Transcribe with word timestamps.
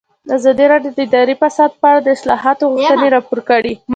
ازادي 0.37 0.65
راډیو 0.71 0.91
د 0.95 0.99
اداري 1.07 1.35
فساد 1.41 1.71
په 1.81 1.85
اړه 1.91 1.99
د 2.03 2.07
اصلاحاتو 2.17 2.69
غوښتنې 2.71 3.07
راپور 3.15 3.39
کړې. 3.49 3.73